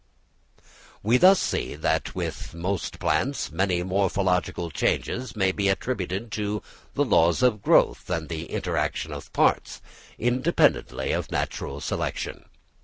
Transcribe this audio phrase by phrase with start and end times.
[1.03, 2.55] We thus see that with
[2.99, 6.63] plants many morphological changes may be attributed to
[6.95, 9.79] the laws of growth and the inter action of parts,
[10.17, 12.45] independently of natural selection.